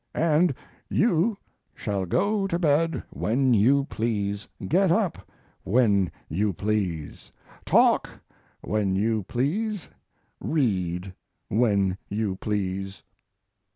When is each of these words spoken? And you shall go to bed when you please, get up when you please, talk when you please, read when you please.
And 0.15 0.55
you 0.89 1.37
shall 1.75 2.07
go 2.07 2.47
to 2.47 2.57
bed 2.57 3.03
when 3.11 3.53
you 3.53 3.85
please, 3.85 4.47
get 4.67 4.91
up 4.91 5.29
when 5.63 6.11
you 6.27 6.53
please, 6.53 7.31
talk 7.65 8.09
when 8.61 8.95
you 8.95 9.21
please, 9.21 9.89
read 10.39 11.13
when 11.49 11.99
you 12.09 12.35
please. 12.35 13.03